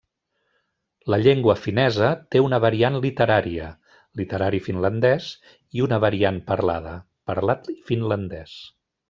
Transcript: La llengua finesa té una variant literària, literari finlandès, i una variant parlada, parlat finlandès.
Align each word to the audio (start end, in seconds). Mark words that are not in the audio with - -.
La 1.13 1.17
llengua 1.25 1.53
finesa 1.65 2.07
té 2.35 2.41
una 2.45 2.59
variant 2.63 2.97
literària, 3.03 3.67
literari 4.23 4.63
finlandès, 4.69 5.29
i 5.81 5.85
una 5.89 6.01
variant 6.07 6.41
parlada, 6.49 6.97
parlat 7.33 7.71
finlandès. 7.93 8.57